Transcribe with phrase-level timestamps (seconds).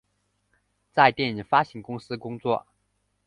[0.91, 2.65] 在电影发行公司工作。